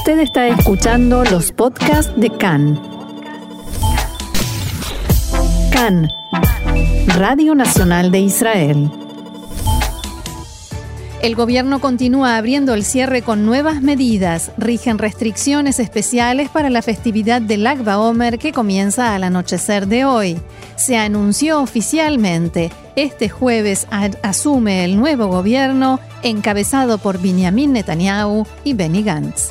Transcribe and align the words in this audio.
Usted 0.00 0.20
está 0.20 0.48
escuchando 0.48 1.24
los 1.24 1.52
podcasts 1.52 2.10
de 2.16 2.30
CAN. 2.30 2.80
CAN, 5.70 6.08
Radio 7.18 7.54
Nacional 7.54 8.10
de 8.10 8.20
Israel. 8.20 8.90
El 11.20 11.34
gobierno 11.34 11.82
continúa 11.82 12.38
abriendo 12.38 12.72
el 12.72 12.82
cierre 12.82 13.20
con 13.20 13.44
nuevas 13.44 13.82
medidas. 13.82 14.52
Rigen 14.56 14.96
restricciones 14.96 15.78
especiales 15.78 16.48
para 16.48 16.70
la 16.70 16.80
festividad 16.80 17.42
del 17.42 17.66
Agba 17.66 17.98
Omer 17.98 18.38
que 18.38 18.54
comienza 18.54 19.14
al 19.14 19.22
anochecer 19.22 19.86
de 19.86 20.06
hoy. 20.06 20.40
Se 20.76 20.96
anunció 20.96 21.60
oficialmente. 21.60 22.70
Este 22.96 23.28
jueves 23.28 23.86
asume 24.22 24.86
el 24.86 24.96
nuevo 24.96 25.26
gobierno 25.26 26.00
encabezado 26.22 26.96
por 26.96 27.20
Benjamin 27.20 27.74
Netanyahu 27.74 28.46
y 28.64 28.72
Benny 28.72 29.02
Gantz. 29.02 29.50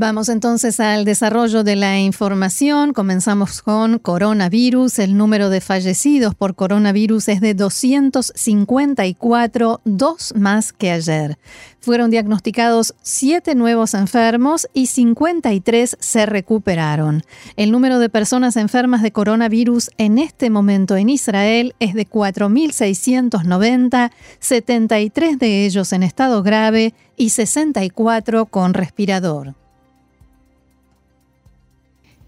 Vamos 0.00 0.28
entonces 0.28 0.78
al 0.78 1.04
desarrollo 1.04 1.64
de 1.64 1.74
la 1.74 1.98
información. 1.98 2.92
Comenzamos 2.92 3.62
con 3.62 3.98
coronavirus. 3.98 5.00
El 5.00 5.16
número 5.16 5.50
de 5.50 5.60
fallecidos 5.60 6.36
por 6.36 6.54
coronavirus 6.54 7.26
es 7.26 7.40
de 7.40 7.54
254, 7.54 9.80
dos 9.84 10.34
más 10.36 10.72
que 10.72 10.92
ayer. 10.92 11.36
Fueron 11.80 12.12
diagnosticados 12.12 12.94
siete 13.02 13.56
nuevos 13.56 13.94
enfermos 13.94 14.68
y 14.72 14.86
53 14.86 15.96
se 15.98 16.26
recuperaron. 16.26 17.24
El 17.56 17.72
número 17.72 17.98
de 17.98 18.08
personas 18.08 18.54
enfermas 18.54 19.02
de 19.02 19.10
coronavirus 19.10 19.90
en 19.98 20.18
este 20.18 20.48
momento 20.48 20.94
en 20.94 21.08
Israel 21.08 21.74
es 21.80 21.94
de 21.94 22.08
4.690, 22.08 24.12
73 24.38 25.38
de 25.40 25.66
ellos 25.66 25.92
en 25.92 26.04
estado 26.04 26.44
grave 26.44 26.94
y 27.16 27.30
64 27.30 28.46
con 28.46 28.74
respirador. 28.74 29.56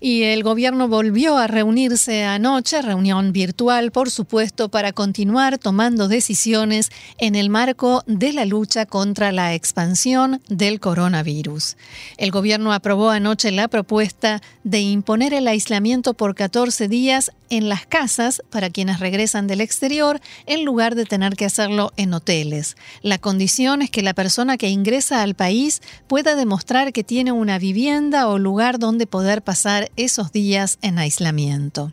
Y 0.00 0.22
el 0.22 0.42
gobierno 0.42 0.88
volvió 0.88 1.36
a 1.36 1.46
reunirse 1.46 2.24
anoche, 2.24 2.80
reunión 2.80 3.32
virtual, 3.32 3.92
por 3.92 4.10
supuesto, 4.10 4.70
para 4.70 4.92
continuar 4.92 5.58
tomando 5.58 6.08
decisiones 6.08 6.90
en 7.18 7.34
el 7.34 7.50
marco 7.50 8.02
de 8.06 8.32
la 8.32 8.46
lucha 8.46 8.86
contra 8.86 9.30
la 9.30 9.54
expansión 9.54 10.40
del 10.48 10.80
coronavirus. 10.80 11.76
El 12.16 12.30
gobierno 12.30 12.72
aprobó 12.72 13.10
anoche 13.10 13.50
la 13.50 13.68
propuesta 13.68 14.40
de 14.64 14.80
imponer 14.80 15.34
el 15.34 15.46
aislamiento 15.46 16.14
por 16.14 16.34
14 16.34 16.88
días 16.88 17.32
en 17.50 17.68
las 17.68 17.84
casas 17.84 18.42
para 18.48 18.70
quienes 18.70 19.00
regresan 19.00 19.46
del 19.46 19.60
exterior 19.60 20.20
en 20.46 20.64
lugar 20.64 20.94
de 20.94 21.04
tener 21.04 21.34
que 21.34 21.44
hacerlo 21.44 21.92
en 21.96 22.14
hoteles. 22.14 22.76
La 23.02 23.18
condición 23.18 23.82
es 23.82 23.90
que 23.90 24.02
la 24.02 24.14
persona 24.14 24.56
que 24.56 24.70
ingresa 24.70 25.22
al 25.22 25.34
país 25.34 25.82
pueda 26.06 26.36
demostrar 26.36 26.92
que 26.92 27.04
tiene 27.04 27.32
una 27.32 27.58
vivienda 27.58 28.28
o 28.28 28.38
lugar 28.38 28.78
donde 28.78 29.06
poder 29.06 29.42
pasar 29.42 29.89
esos 29.96 30.32
días 30.32 30.78
en 30.82 30.98
aislamiento. 30.98 31.92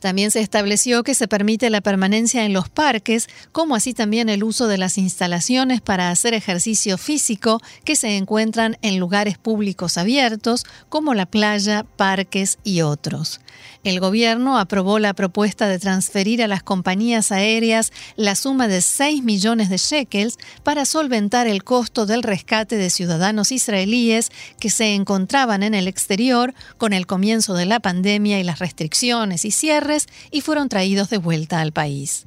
También 0.00 0.30
se 0.30 0.40
estableció 0.40 1.02
que 1.02 1.14
se 1.14 1.28
permite 1.28 1.70
la 1.70 1.80
permanencia 1.80 2.44
en 2.44 2.52
los 2.52 2.68
parques, 2.68 3.28
como 3.52 3.74
así 3.74 3.94
también 3.94 4.28
el 4.28 4.44
uso 4.44 4.66
de 4.66 4.78
las 4.78 4.98
instalaciones 4.98 5.80
para 5.80 6.10
hacer 6.10 6.34
ejercicio 6.34 6.98
físico 6.98 7.60
que 7.84 7.96
se 7.96 8.16
encuentran 8.16 8.76
en 8.82 8.98
lugares 8.98 9.38
públicos 9.38 9.96
abiertos, 9.98 10.64
como 10.88 11.14
la 11.14 11.26
playa, 11.26 11.84
parques 11.96 12.58
y 12.62 12.82
otros. 12.82 13.40
El 13.84 14.00
gobierno 14.00 14.58
aprobó 14.58 14.98
la 14.98 15.14
propuesta 15.14 15.68
de 15.68 15.78
transferir 15.78 16.42
a 16.42 16.48
las 16.48 16.62
compañías 16.62 17.32
aéreas 17.32 17.92
la 18.16 18.34
suma 18.34 18.68
de 18.68 18.80
6 18.80 19.22
millones 19.22 19.68
de 19.68 19.76
shekels 19.76 20.38
para 20.62 20.84
solventar 20.84 21.46
el 21.46 21.64
costo 21.64 22.06
del 22.06 22.22
rescate 22.22 22.76
de 22.76 22.90
ciudadanos 22.90 23.52
israelíes 23.52 24.30
que 24.58 24.70
se 24.70 24.94
encontraban 24.94 25.62
en 25.62 25.74
el 25.74 25.88
exterior 25.88 26.54
con 26.78 26.92
el 26.92 27.06
comienzo 27.06 27.54
de 27.54 27.66
la 27.66 27.80
pandemia 27.80 28.40
y 28.40 28.44
las 28.44 28.58
restricciones 28.58 29.44
y 29.44 29.50
cierres 29.50 30.06
y 30.30 30.40
fueron 30.40 30.68
traídos 30.68 31.10
de 31.10 31.18
vuelta 31.18 31.60
al 31.60 31.72
país. 31.72 32.26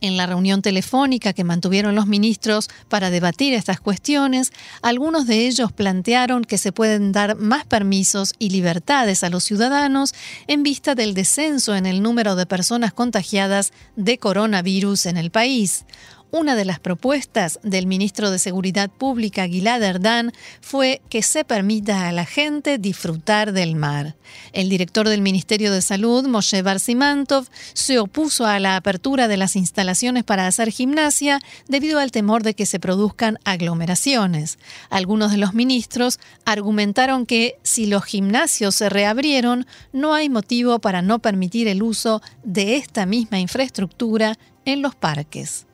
En 0.00 0.16
la 0.16 0.26
reunión 0.26 0.62
telefónica 0.62 1.32
que 1.32 1.42
mantuvieron 1.42 1.96
los 1.96 2.06
ministros 2.06 2.68
para 2.88 3.10
debatir 3.10 3.52
estas 3.52 3.80
cuestiones, 3.80 4.52
algunos 4.80 5.26
de 5.26 5.48
ellos 5.48 5.72
plantearon 5.72 6.44
que 6.44 6.56
se 6.56 6.70
pueden 6.70 7.10
dar 7.10 7.36
más 7.36 7.66
permisos 7.66 8.34
y 8.38 8.50
libertades 8.50 9.24
a 9.24 9.30
los 9.30 9.42
ciudadanos 9.42 10.14
en 10.46 10.62
vista 10.62 10.94
del 10.94 11.14
descenso 11.14 11.74
en 11.74 11.84
el 11.84 12.00
número 12.00 12.36
de 12.36 12.46
personas 12.46 12.92
contagiadas 12.92 13.72
de 13.96 14.18
coronavirus 14.18 15.06
en 15.06 15.16
el 15.16 15.30
país. 15.30 15.84
Una 16.30 16.56
de 16.56 16.66
las 16.66 16.78
propuestas 16.78 17.58
del 17.62 17.86
ministro 17.86 18.30
de 18.30 18.38
Seguridad 18.38 18.90
Pública, 18.90 19.48
Gilad 19.48 19.82
Erdan, 19.82 20.32
fue 20.60 21.00
que 21.08 21.22
se 21.22 21.42
permita 21.42 22.06
a 22.06 22.12
la 22.12 22.26
gente 22.26 22.76
disfrutar 22.76 23.52
del 23.52 23.76
mar. 23.76 24.14
El 24.52 24.68
director 24.68 25.08
del 25.08 25.22
Ministerio 25.22 25.72
de 25.72 25.80
Salud, 25.80 26.26
Moshe 26.26 26.60
Barsimantov, 26.60 27.46
se 27.72 27.98
opuso 27.98 28.44
a 28.44 28.58
la 28.58 28.76
apertura 28.76 29.26
de 29.26 29.38
las 29.38 29.56
instalaciones 29.56 30.22
para 30.22 30.46
hacer 30.46 30.70
gimnasia 30.70 31.40
debido 31.66 31.98
al 31.98 32.12
temor 32.12 32.42
de 32.42 32.52
que 32.52 32.66
se 32.66 32.78
produzcan 32.78 33.38
aglomeraciones. 33.44 34.58
Algunos 34.90 35.30
de 35.30 35.38
los 35.38 35.54
ministros 35.54 36.20
argumentaron 36.44 37.24
que 37.24 37.56
si 37.62 37.86
los 37.86 38.04
gimnasios 38.04 38.74
se 38.74 38.90
reabrieron, 38.90 39.66
no 39.94 40.12
hay 40.12 40.28
motivo 40.28 40.78
para 40.78 41.00
no 41.00 41.20
permitir 41.20 41.68
el 41.68 41.82
uso 41.82 42.20
de 42.44 42.76
esta 42.76 43.06
misma 43.06 43.40
infraestructura 43.40 44.38
en 44.66 44.82
los 44.82 44.94
parques. 44.94 45.67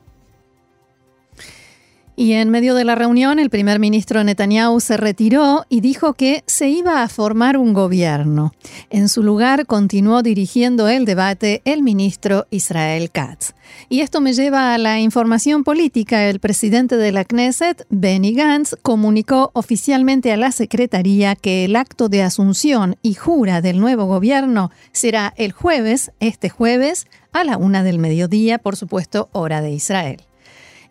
Y 2.17 2.33
en 2.33 2.49
medio 2.49 2.75
de 2.75 2.85
la 2.85 2.95
reunión, 2.95 3.39
el 3.39 3.49
primer 3.49 3.77
ministro 3.79 4.23
Netanyahu 4.23 4.79
se 4.79 4.95
retiró 4.95 5.65
y 5.67 5.81
dijo 5.81 6.13
que 6.13 6.43
se 6.47 6.69
iba 6.69 7.03
a 7.03 7.09
formar 7.09 7.57
un 7.57 7.73
gobierno. 7.73 8.53
En 8.89 9.09
su 9.09 9.21
lugar, 9.21 9.65
continuó 9.65 10.21
dirigiendo 10.21 10.87
el 10.87 11.03
debate 11.03 11.61
el 11.65 11.83
ministro 11.83 12.47
Israel 12.51 13.11
Katz. 13.11 13.53
Y 13.89 13.99
esto 13.99 14.21
me 14.21 14.31
lleva 14.31 14.73
a 14.73 14.77
la 14.77 15.01
información 15.01 15.65
política. 15.65 16.29
El 16.29 16.39
presidente 16.39 16.95
de 16.95 17.11
la 17.11 17.25
Knesset, 17.25 17.85
Benny 17.89 18.33
Gantz, 18.33 18.75
comunicó 18.81 19.51
oficialmente 19.53 20.31
a 20.31 20.37
la 20.37 20.53
Secretaría 20.53 21.35
que 21.35 21.65
el 21.65 21.75
acto 21.75 22.07
de 22.07 22.23
asunción 22.23 22.95
y 23.01 23.15
jura 23.15 23.61
del 23.61 23.79
nuevo 23.79 24.05
gobierno 24.05 24.71
será 24.93 25.33
el 25.35 25.51
jueves, 25.51 26.11
este 26.21 26.47
jueves, 26.47 27.07
a 27.33 27.43
la 27.43 27.57
una 27.57 27.83
del 27.83 27.99
mediodía, 27.99 28.57
por 28.57 28.77
supuesto, 28.77 29.27
hora 29.33 29.61
de 29.61 29.71
Israel. 29.71 30.21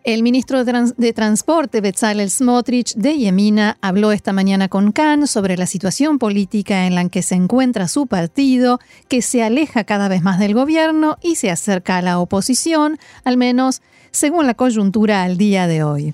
El 0.05 0.21
ministro 0.21 0.63
de, 0.63 1.13
Transporte, 1.13 1.81
Bezalel 1.81 2.29
Smotrich, 2.29 2.93
de 2.93 3.17
Yemina, 3.17 3.79
habló 3.81 4.11
esta 4.11 4.33
mañana 4.33 4.69
con 4.69 4.91
Khan 4.91 5.25
sobre 5.25 5.57
la 5.57 5.65
situación 5.65 6.19
política 6.19 6.85
en 6.85 6.93
la 6.93 7.09
que 7.09 7.23
se 7.23 7.33
encuentra 7.33 7.87
su 7.87 8.05
partido, 8.05 8.79
que 9.07 9.23
se 9.23 9.41
aleja 9.41 9.83
cada 9.83 10.07
vez 10.07 10.21
más 10.21 10.37
del 10.37 10.53
gobierno 10.53 11.17
y 11.23 11.37
se 11.37 11.49
acerca 11.49 11.97
a 11.97 12.03
la 12.03 12.19
oposición, 12.19 12.99
al 13.23 13.37
menos 13.37 13.81
según 14.11 14.45
la 14.45 14.53
coyuntura 14.53 15.23
al 15.23 15.37
día 15.37 15.65
de 15.65 15.81
hoy. 15.81 16.13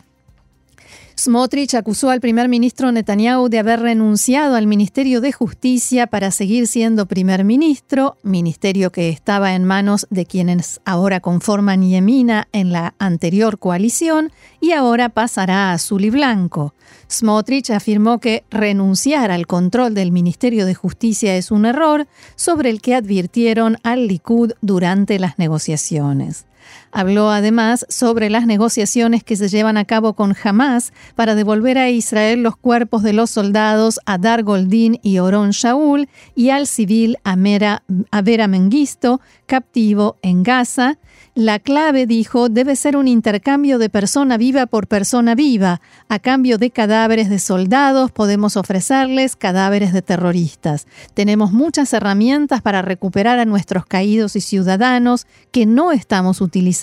Smotrich 1.22 1.76
acusó 1.76 2.10
al 2.10 2.20
primer 2.20 2.50
ministro 2.50 2.92
Netanyahu 2.92 3.48
de 3.48 3.60
haber 3.60 3.80
renunciado 3.80 4.56
al 4.56 4.66
Ministerio 4.66 5.22
de 5.22 5.32
Justicia 5.32 6.08
para 6.08 6.32
seguir 6.32 6.66
siendo 6.66 7.06
primer 7.06 7.44
ministro, 7.44 8.18
ministerio 8.24 8.92
que 8.92 9.10
estaba 9.10 9.54
en 9.54 9.64
manos 9.64 10.08
de 10.10 10.26
quienes 10.26 10.82
ahora 10.84 11.20
conforman 11.20 11.84
Yemina 11.84 12.48
en 12.54 12.72
la 12.72 12.96
anterior 12.98 13.60
coalición 13.60 14.32
y 14.62 14.72
ahora 14.72 15.10
pasará 15.10 15.70
a 15.70 15.74
azul 15.74 16.06
y 16.06 16.10
blanco. 16.10 16.74
Smotrich 17.08 17.70
afirmó 17.70 18.20
que 18.20 18.44
renunciar 18.50 19.30
al 19.30 19.46
control 19.46 19.94
del 19.94 20.12
Ministerio 20.12 20.66
de 20.66 20.74
Justicia 20.74 21.36
es 21.36 21.52
un 21.52 21.68
error 21.68 22.08
sobre 22.36 22.72
el 22.72 22.82
que 22.82 22.96
advirtieron 22.96 23.78
al 23.84 24.08
Likud 24.08 24.54
durante 24.62 25.20
las 25.20 25.38
negociaciones. 25.38 26.48
Habló 26.92 27.32
además 27.32 27.86
sobre 27.88 28.30
las 28.30 28.46
negociaciones 28.46 29.24
que 29.24 29.38
se 29.38 29.48
llevan 29.48 29.78
a 29.78 29.86
cabo 29.86 30.14
con 30.14 30.36
Hamas 30.44 30.92
para 31.16 31.36
devolver 31.36 31.78
a 31.78 31.90
Israel 31.90 32.44
los 32.44 32.58
cuerpos 32.58 33.02
de 33.02 33.14
los 33.14 33.30
soldados 33.30 34.02
Adar 34.06 34.44
Goldín 34.44 35.00
y 35.02 35.20
Oron 35.20 35.52
Shaul 35.52 36.10
y 36.36 36.50
al 36.50 36.68
civil 36.68 37.18
Amera, 37.24 37.84
Avera 38.12 38.48
Mengisto, 38.48 39.22
captivo 39.46 40.18
en 40.22 40.44
Gaza. 40.44 40.98
La 41.34 41.60
clave, 41.60 42.08
dijo, 42.08 42.50
debe 42.50 42.76
ser 42.76 42.98
un 42.98 43.08
intercambio 43.08 43.78
de 43.78 43.90
persona 43.90 44.36
viva 44.36 44.66
por 44.66 44.88
persona 44.88 45.34
viva. 45.34 45.80
A 46.10 46.20
cambio 46.20 46.58
de 46.58 46.72
cadáveres 46.72 47.30
de 47.30 47.40
soldados 47.40 48.12
podemos 48.12 48.58
ofrecerles 48.58 49.38
cadáveres 49.38 49.94
de 49.94 50.02
terroristas. 50.02 50.88
Tenemos 51.14 51.54
muchas 51.54 51.94
herramientas 51.94 52.62
para 52.62 52.82
recuperar 52.82 53.40
a 53.40 53.46
nuestros 53.46 53.86
caídos 53.86 54.36
y 54.36 54.42
ciudadanos 54.42 55.26
que 55.52 55.66
no 55.66 55.94
estamos 55.94 56.42
utilizando 56.42 56.81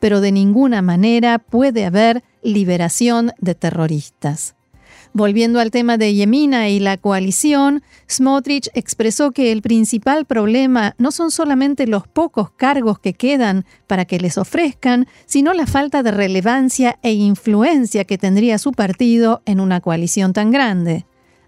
pero 0.00 0.20
de 0.20 0.32
ninguna 0.32 0.82
manera 0.82 1.38
puede 1.38 1.84
haber 1.84 2.22
liberación 2.42 3.32
de 3.38 3.54
terroristas. 3.54 4.56
Volviendo 5.12 5.60
al 5.60 5.70
tema 5.70 5.96
de 5.96 6.12
Yemina 6.12 6.68
y 6.68 6.78
la 6.78 6.98
coalición, 6.98 7.82
Smotrich 8.06 8.68
expresó 8.74 9.32
que 9.32 9.50
el 9.50 9.62
principal 9.62 10.26
problema 10.26 10.94
no 10.98 11.10
son 11.10 11.30
solamente 11.30 11.86
los 11.86 12.06
pocos 12.06 12.50
cargos 12.50 12.98
que 12.98 13.14
quedan 13.14 13.64
para 13.86 14.04
que 14.04 14.18
les 14.18 14.36
ofrezcan, 14.36 15.06
sino 15.24 15.54
la 15.54 15.66
falta 15.66 16.02
de 16.02 16.10
relevancia 16.10 16.98
e 17.02 17.14
influencia 17.14 18.04
que 18.04 18.18
tendría 18.18 18.58
su 18.58 18.72
partido 18.72 19.40
en 19.46 19.60
una 19.60 19.80
coalición 19.80 20.34
tan 20.34 20.50
grande. 20.50 21.06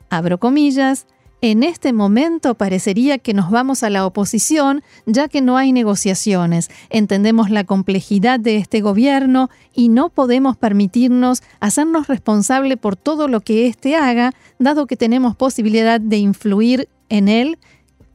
Abro 0.09 0.39
comillas, 0.39 1.07
en 1.40 1.62
este 1.62 1.93
momento 1.93 2.55
parecería 2.55 3.19
que 3.19 3.35
nos 3.35 3.50
vamos 3.50 3.82
a 3.82 3.90
la 3.90 4.05
oposición 4.05 4.82
ya 5.06 5.29
que 5.29 5.40
no 5.40 5.56
hay 5.56 5.73
negociaciones. 5.73 6.70
Entendemos 6.90 7.50
la 7.50 7.64
complejidad 7.64 8.40
de 8.40 8.56
este 8.56 8.81
gobierno 8.81 9.49
y 9.75 9.88
no 9.88 10.11
podemos 10.11 10.56
permitirnos 10.56 11.43
hacernos 11.61 12.08
responsable 12.08 12.76
por 12.76 12.96
todo 12.96 13.29
lo 13.29 13.40
que 13.40 13.67
éste 13.67 13.94
haga, 13.96 14.32
dado 14.58 14.87
que 14.87 14.96
tenemos 14.96 15.37
posibilidad 15.37 16.00
de 16.00 16.19
influir 16.19 16.88
en 17.08 17.29
él, 17.29 17.58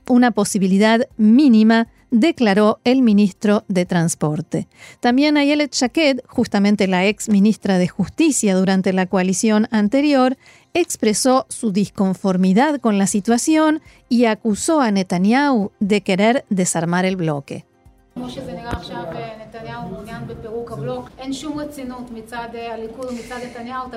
una 0.07 0.31
posibilidad 0.31 1.07
mínima 1.17 1.87
declaró 2.13 2.79
el 2.83 3.01
ministro 3.01 3.65
de 3.67 3.85
Transporte. 3.85 4.67
También 4.99 5.35
Ayelet 5.35 5.73
Shaked, 5.73 6.19
justamente 6.27 6.87
la 6.87 7.07
ex 7.07 7.27
ministra 7.27 7.79
de 7.79 7.87
Justicia 7.87 8.55
durante 8.55 8.93
la 8.93 9.07
coalición 9.07 9.67
anterior, 9.71 10.37
expresó 10.73 11.45
su 11.49 11.71
disconformidad 11.71 12.79
con 12.79 12.97
la 12.97 13.07
situación 13.07 13.81
y 14.09 14.25
acusó 14.25 14.81
a 14.81 14.91
Netanyahu 14.91 15.71
de 15.79 16.01
querer 16.01 16.45
desarmar 16.49 17.05
el 17.05 17.15
bloque. 17.15 17.65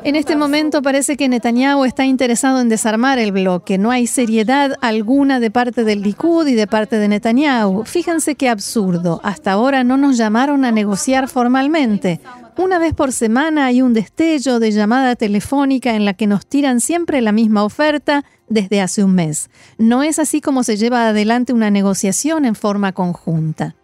En 0.05 0.17
este 0.17 0.37
momento 0.37 0.82
parece 0.82 1.17
que 1.17 1.28
Netanyahu 1.28 1.84
está 1.84 2.05
interesado 2.06 2.61
en 2.61 2.69
desarmar 2.69 3.19
el 3.19 3.32
bloque. 3.32 3.76
No 3.76 3.90
hay 3.90 4.06
seriedad 4.06 4.75
alguna 4.81 5.38
de 5.38 5.50
parte 5.50 5.84
del 5.84 6.02
Likud 6.02 6.46
y 6.46 6.55
de 6.55 6.67
parte 6.67 6.99
de 6.99 7.08
Netanyahu. 7.08 7.84
Fíjense 7.84 8.37
qué 8.37 8.49
absurdo. 8.49 9.20
Hasta 9.23 9.52
ahora 9.52 9.84
no 9.84 9.96
nos 9.99 10.17
llamaron 10.17 10.64
a 10.64 10.73
negociar 10.73 11.28
formalmente. 11.28 12.20
Una 12.58 12.79
vez 12.79 12.94
por 12.94 13.12
semana 13.12 13.67
hay 13.67 13.82
un 13.82 13.93
destello 13.93 14.58
de 14.58 14.70
llamada 14.70 15.14
telefónica 15.14 15.94
en 15.94 16.06
la 16.06 16.14
que 16.14 16.26
nos 16.26 16.47
tiran 16.47 16.81
siempre 16.81 17.20
la 17.20 17.31
misma 17.31 17.64
oferta 17.64 18.25
desde 18.49 18.81
hace 18.81 19.05
un 19.05 19.14
mes. 19.14 19.50
No 19.76 20.03
es 20.03 20.19
así 20.19 20.41
como 20.41 20.64
se 20.64 20.79
lleva 20.79 21.06
adelante 21.06 21.53
una 21.53 21.70
negociación 21.70 22.47
en 22.47 22.55
forma 22.55 22.93
conjunta. 22.93 23.76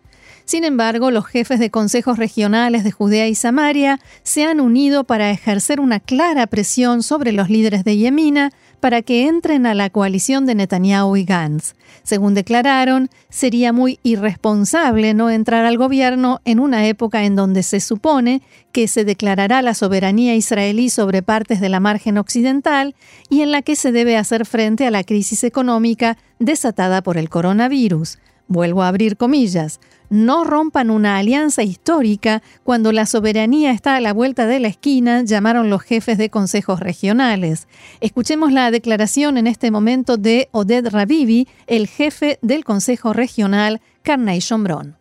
Sin 0.46 0.64
embargo, 0.64 1.10
los 1.10 1.26
jefes 1.26 1.60
de 1.60 1.70
consejos 1.70 2.18
regionales 2.18 2.82
de 2.82 2.92
Judea 2.92 3.28
y 3.28 3.34
Samaria 3.34 4.00
se 4.22 4.44
han 4.44 4.58
unido 4.58 5.04
para 5.04 5.30
ejercer 5.30 5.78
una 5.78 6.00
clara 6.00 6.46
presión 6.46 7.02
sobre 7.02 7.32
los 7.32 7.50
líderes 7.50 7.84
de 7.84 7.98
Yemina 7.98 8.52
para 8.82 9.00
que 9.00 9.28
entren 9.28 9.64
a 9.64 9.74
la 9.74 9.90
coalición 9.90 10.44
de 10.44 10.56
Netanyahu 10.56 11.16
y 11.16 11.22
Gantz. 11.22 11.76
Según 12.02 12.34
declararon, 12.34 13.10
sería 13.30 13.72
muy 13.72 14.00
irresponsable 14.02 15.14
no 15.14 15.30
entrar 15.30 15.64
al 15.66 15.78
gobierno 15.78 16.40
en 16.44 16.58
una 16.58 16.88
época 16.88 17.22
en 17.22 17.36
donde 17.36 17.62
se 17.62 17.78
supone 17.78 18.42
que 18.72 18.88
se 18.88 19.04
declarará 19.04 19.62
la 19.62 19.74
soberanía 19.74 20.34
israelí 20.34 20.90
sobre 20.90 21.22
partes 21.22 21.60
de 21.60 21.68
la 21.68 21.78
margen 21.78 22.18
occidental 22.18 22.96
y 23.30 23.42
en 23.42 23.52
la 23.52 23.62
que 23.62 23.76
se 23.76 23.92
debe 23.92 24.16
hacer 24.16 24.46
frente 24.46 24.84
a 24.84 24.90
la 24.90 25.04
crisis 25.04 25.44
económica 25.44 26.18
desatada 26.40 27.04
por 27.04 27.18
el 27.18 27.28
coronavirus. 27.30 28.18
Vuelvo 28.48 28.82
a 28.82 28.88
abrir 28.88 29.16
comillas 29.16 29.78
no 30.12 30.44
rompan 30.44 30.90
una 30.90 31.16
alianza 31.16 31.62
histórica 31.62 32.42
cuando 32.64 32.92
la 32.92 33.06
soberanía 33.06 33.70
está 33.70 33.96
a 33.96 34.00
la 34.00 34.12
vuelta 34.12 34.46
de 34.46 34.60
la 34.60 34.68
esquina, 34.68 35.22
llamaron 35.22 35.70
los 35.70 35.80
jefes 35.80 36.18
de 36.18 36.28
consejos 36.28 36.80
regionales. 36.80 37.66
Escuchemos 38.00 38.52
la 38.52 38.70
declaración 38.70 39.38
en 39.38 39.46
este 39.46 39.70
momento 39.70 40.18
de 40.18 40.50
Oded 40.52 40.88
Rabibi, 40.88 41.48
el 41.66 41.88
jefe 41.88 42.38
del 42.42 42.62
Consejo 42.62 43.14
Regional 43.14 43.80
Carnay 44.02 44.40
Shomron. 44.40 44.98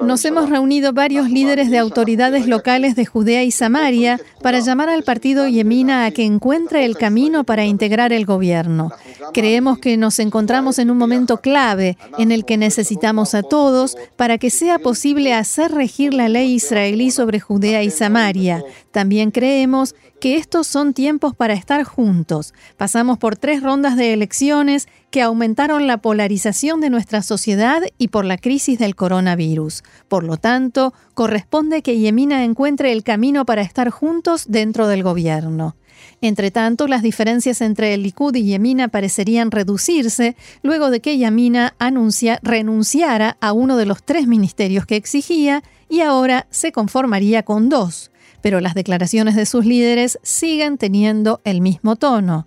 Nos 0.00 0.24
hemos 0.24 0.48
reunido 0.48 0.92
varios 0.92 1.28
líderes 1.28 1.70
de 1.70 1.78
autoridades 1.78 2.46
locales 2.46 2.94
de 2.94 3.04
Judea 3.04 3.42
y 3.42 3.50
Samaria 3.50 4.20
para 4.42 4.60
llamar 4.60 4.88
al 4.88 5.02
partido 5.02 5.48
Yemina 5.48 6.06
a 6.06 6.12
que 6.12 6.24
encuentre 6.24 6.84
el 6.84 6.96
camino 6.96 7.42
para 7.42 7.64
integrar 7.64 8.12
el 8.12 8.26
gobierno. 8.26 8.92
Creemos 9.34 9.78
que 9.78 9.96
nos 9.96 10.20
encontramos 10.20 10.78
en 10.78 10.88
un 10.88 10.98
momento 10.98 11.38
clave 11.38 11.98
en 12.16 12.30
el 12.30 12.44
que 12.44 12.56
necesitamos 12.56 13.34
a 13.34 13.42
todos 13.42 13.96
para 14.14 14.38
que 14.38 14.50
sea 14.50 14.78
posible 14.78 15.34
hacer 15.34 15.72
regir 15.72 16.14
la 16.14 16.28
ley 16.28 16.54
israelí 16.54 17.10
sobre 17.10 17.40
Judea 17.40 17.82
y 17.82 17.90
Samaria. 17.90 18.62
También 18.92 19.32
creemos 19.32 19.96
estos 20.34 20.66
son 20.66 20.94
tiempos 20.94 21.34
para 21.34 21.54
estar 21.54 21.84
juntos. 21.84 22.54
Pasamos 22.76 23.18
por 23.18 23.36
tres 23.36 23.62
rondas 23.62 23.96
de 23.96 24.12
elecciones 24.12 24.88
que 25.10 25.22
aumentaron 25.22 25.86
la 25.86 25.98
polarización 25.98 26.80
de 26.80 26.90
nuestra 26.90 27.22
sociedad 27.22 27.82
y 27.98 28.08
por 28.08 28.24
la 28.24 28.38
crisis 28.38 28.78
del 28.78 28.96
coronavirus. 28.96 29.84
Por 30.08 30.24
lo 30.24 30.36
tanto, 30.36 30.94
corresponde 31.14 31.82
que 31.82 31.98
Yemina 31.98 32.44
encuentre 32.44 32.92
el 32.92 33.02
camino 33.02 33.44
para 33.44 33.62
estar 33.62 33.90
juntos 33.90 34.46
dentro 34.48 34.88
del 34.88 35.02
gobierno. 35.02 35.76
Entre 36.20 36.50
tanto, 36.50 36.88
las 36.88 37.02
diferencias 37.02 37.60
entre 37.60 37.94
el 37.94 38.02
Likud 38.02 38.34
y 38.34 38.44
Yemina 38.44 38.88
parecerían 38.88 39.50
reducirse 39.50 40.36
luego 40.62 40.90
de 40.90 41.00
que 41.00 41.18
Yemina 41.18 41.74
anuncia, 41.78 42.38
renunciara 42.42 43.36
a 43.40 43.52
uno 43.52 43.76
de 43.76 43.86
los 43.86 44.02
tres 44.02 44.26
ministerios 44.26 44.86
que 44.86 44.96
exigía 44.96 45.62
y 45.88 46.00
ahora 46.00 46.46
se 46.50 46.72
conformaría 46.72 47.42
con 47.42 47.68
dos 47.68 48.10
pero 48.42 48.60
las 48.60 48.74
declaraciones 48.74 49.34
de 49.34 49.46
sus 49.46 49.64
líderes 49.64 50.18
siguen 50.22 50.78
teniendo 50.78 51.40
el 51.44 51.60
mismo 51.60 51.96
tono. 51.96 52.46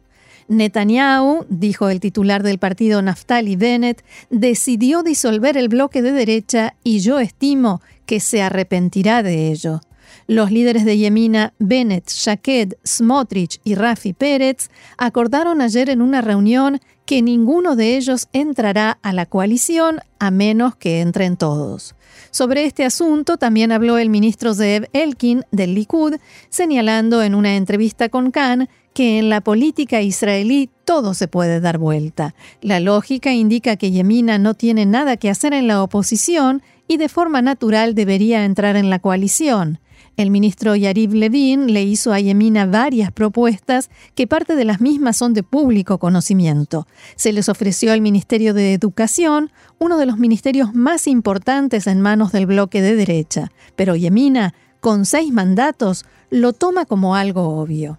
Netanyahu, 0.50 1.46
dijo 1.48 1.90
el 1.90 2.00
titular 2.00 2.42
del 2.42 2.58
partido 2.58 3.02
Naftali 3.02 3.56
Bennett, 3.56 4.04
decidió 4.32 5.04
disolver 5.04 5.58
el 5.58 5.70
bloque 5.70 6.02
de 6.02 6.12
derecha 6.12 6.76
y 6.84 7.00
yo 7.00 7.20
estimo 7.20 7.82
que 8.08 8.20
se 8.20 8.42
arrepentirá 8.42 9.22
de 9.22 9.52
ello. 9.52 9.82
Los 10.26 10.52
líderes 10.52 10.86
de 10.86 10.98
Yemina, 10.98 11.54
Bennett, 11.60 12.10
Shaked, 12.10 12.74
Smotrich 12.86 13.60
y 13.64 13.76
Rafi 13.76 14.14
Pérez, 14.14 14.70
acordaron 14.98 15.62
ayer 15.62 15.90
en 15.90 16.02
una 16.02 16.22
reunión 16.22 16.80
que 17.06 17.22
ninguno 17.22 17.76
de 17.76 17.98
ellos 17.98 18.28
entrará 18.34 19.00
a 19.02 19.14
la 19.14 19.26
coalición 19.26 20.00
a 20.20 20.30
menos 20.30 20.76
que 20.76 21.02
entren 21.02 21.38
todos. 21.38 21.96
Sobre 22.32 22.66
este 22.66 22.86
asunto 22.86 23.38
también 23.38 23.72
habló 23.72 23.98
el 23.98 24.10
ministro 24.10 24.54
Zeev 24.54 24.88
Elkin 24.94 25.44
del 25.52 25.76
Likud, 25.76 26.16
señalando 26.50 27.24
en 27.24 27.36
una 27.36 27.56
entrevista 27.56 28.10
con 28.10 28.32
Khan 28.32 28.70
que 28.94 29.20
en 29.20 29.30
la 29.30 29.42
política 29.42 30.02
israelí 30.02 30.70
todo 30.84 31.14
se 31.14 31.28
puede 31.28 31.60
dar 31.60 31.78
vuelta. 31.78 32.36
La 32.62 32.80
lógica 32.80 33.32
indica 33.32 33.76
que 33.76 33.92
Yemina 33.92 34.38
no 34.38 34.56
tiene 34.56 34.86
nada 34.86 35.18
que 35.18 35.30
hacer 35.30 35.54
en 35.54 35.68
la 35.68 35.82
oposición 35.84 36.62
y 36.88 36.98
de 36.98 37.08
forma 37.08 37.42
natural 37.42 37.96
debería 37.96 38.44
entrar 38.44 38.76
en 38.76 38.90
la 38.90 39.00
coalición. 39.00 39.80
El 40.20 40.32
ministro 40.32 40.76
Yariv 40.76 41.14
Levin 41.14 41.72
le 41.72 41.84
hizo 41.84 42.12
a 42.12 42.20
Yemina 42.20 42.66
varias 42.66 43.10
propuestas 43.10 43.90
que 44.16 44.28
parte 44.28 44.58
de 44.58 44.66
las 44.66 44.82
mismas 44.82 45.16
son 45.16 45.34
de 45.34 45.44
público 45.44 45.98
conocimiento. 45.98 46.88
Se 47.16 47.32
les 47.32 47.48
ofreció 47.48 47.94
al 47.94 48.02
Ministerio 48.02 48.54
de 48.54 48.74
Educación, 48.74 49.50
uno 49.78 49.98
de 49.98 50.06
los 50.06 50.18
ministerios 50.18 50.74
más 50.74 51.08
importantes 51.08 51.88
en 51.88 52.02
manos 52.02 52.34
del 52.34 52.48
bloque 52.48 52.82
de 52.82 52.98
derecha, 52.98 53.54
pero 53.78 53.96
Yemina, 53.96 54.54
con 54.82 55.06
seis 55.06 55.32
mandatos, 55.32 56.04
lo 56.30 56.52
toma 56.52 56.84
como 56.84 57.16
algo 57.16 57.58
obvio. 57.58 57.98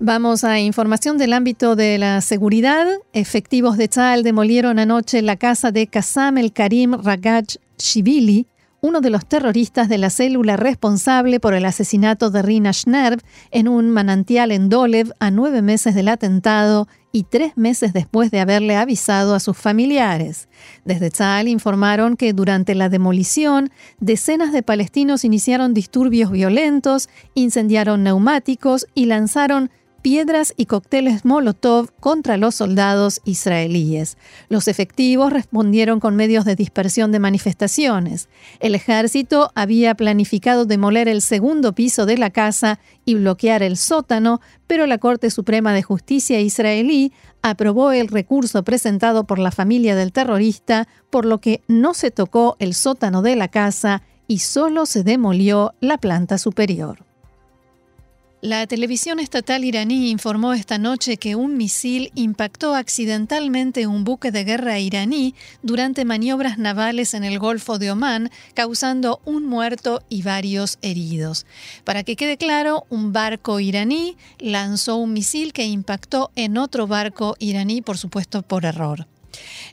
Vamos 0.00 0.42
a 0.42 0.58
información 0.58 1.18
del 1.18 1.34
ámbito 1.34 1.76
de 1.76 1.98
la 1.98 2.20
seguridad. 2.20 2.88
Efectivos 3.12 3.76
de 3.76 3.86
Tzal 3.86 4.24
demolieron 4.24 4.80
anoche 4.80 5.22
la 5.22 5.36
casa 5.36 5.70
de 5.70 5.86
Kassam 5.86 6.36
el 6.38 6.52
Karim 6.52 6.94
Ragaj 6.94 7.44
Shibili, 7.78 8.48
uno 8.80 9.00
de 9.00 9.10
los 9.10 9.26
terroristas 9.26 9.88
de 9.88 9.98
la 9.98 10.10
célula 10.10 10.56
responsable 10.56 11.40
por 11.40 11.54
el 11.54 11.64
asesinato 11.64 12.30
de 12.30 12.42
Rina 12.42 12.72
Schnerb 12.72 13.20
en 13.50 13.68
un 13.68 13.90
manantial 13.90 14.52
en 14.52 14.68
Dolev 14.68 15.12
a 15.18 15.30
nueve 15.30 15.62
meses 15.62 15.94
del 15.94 16.08
atentado 16.08 16.88
y 17.12 17.22
tres 17.22 17.56
meses 17.56 17.92
después 17.92 18.30
de 18.30 18.40
haberle 18.40 18.76
avisado 18.76 19.34
a 19.34 19.40
sus 19.40 19.56
familiares. 19.56 20.48
Desde 20.84 21.10
Tzal 21.10 21.48
informaron 21.48 22.16
que 22.16 22.32
durante 22.34 22.74
la 22.74 22.90
demolición, 22.90 23.70
decenas 24.00 24.52
de 24.52 24.62
palestinos 24.62 25.24
iniciaron 25.24 25.72
disturbios 25.72 26.30
violentos, 26.30 27.08
incendiaron 27.34 28.02
neumáticos 28.02 28.86
y 28.94 29.06
lanzaron 29.06 29.70
piedras 30.06 30.54
y 30.56 30.66
cócteles 30.66 31.24
Molotov 31.24 31.90
contra 31.98 32.36
los 32.36 32.54
soldados 32.54 33.20
israelíes. 33.24 34.16
Los 34.48 34.68
efectivos 34.68 35.32
respondieron 35.32 35.98
con 35.98 36.14
medios 36.14 36.44
de 36.44 36.54
dispersión 36.54 37.10
de 37.10 37.18
manifestaciones. 37.18 38.28
El 38.60 38.76
ejército 38.76 39.50
había 39.56 39.96
planificado 39.96 40.64
demoler 40.64 41.08
el 41.08 41.22
segundo 41.22 41.72
piso 41.74 42.06
de 42.06 42.18
la 42.18 42.30
casa 42.30 42.78
y 43.04 43.16
bloquear 43.16 43.64
el 43.64 43.76
sótano, 43.76 44.40
pero 44.68 44.86
la 44.86 44.98
Corte 44.98 45.28
Suprema 45.28 45.72
de 45.72 45.82
Justicia 45.82 46.40
israelí 46.40 47.12
aprobó 47.42 47.90
el 47.90 48.06
recurso 48.06 48.62
presentado 48.62 49.24
por 49.24 49.40
la 49.40 49.50
familia 49.50 49.96
del 49.96 50.12
terrorista, 50.12 50.86
por 51.10 51.24
lo 51.24 51.40
que 51.40 51.62
no 51.66 51.94
se 51.94 52.12
tocó 52.12 52.54
el 52.60 52.74
sótano 52.74 53.22
de 53.22 53.34
la 53.34 53.48
casa 53.48 54.02
y 54.28 54.38
solo 54.38 54.86
se 54.86 55.02
demolió 55.02 55.74
la 55.80 55.98
planta 55.98 56.38
superior. 56.38 57.06
La 58.42 58.66
televisión 58.66 59.18
estatal 59.18 59.64
iraní 59.64 60.10
informó 60.10 60.52
esta 60.52 60.76
noche 60.76 61.16
que 61.16 61.36
un 61.36 61.56
misil 61.56 62.12
impactó 62.14 62.74
accidentalmente 62.74 63.86
un 63.86 64.04
buque 64.04 64.30
de 64.30 64.44
guerra 64.44 64.78
iraní 64.78 65.34
durante 65.62 66.04
maniobras 66.04 66.58
navales 66.58 67.14
en 67.14 67.24
el 67.24 67.38
Golfo 67.38 67.78
de 67.78 67.90
Omán, 67.90 68.30
causando 68.52 69.22
un 69.24 69.46
muerto 69.46 70.02
y 70.10 70.20
varios 70.20 70.78
heridos. 70.82 71.46
Para 71.84 72.02
que 72.02 72.14
quede 72.14 72.36
claro, 72.36 72.84
un 72.90 73.14
barco 73.14 73.58
iraní 73.58 74.18
lanzó 74.38 74.96
un 74.96 75.14
misil 75.14 75.54
que 75.54 75.64
impactó 75.64 76.30
en 76.36 76.58
otro 76.58 76.86
barco 76.86 77.36
iraní, 77.38 77.80
por 77.80 77.96
supuesto 77.96 78.42
por 78.42 78.66
error. 78.66 79.06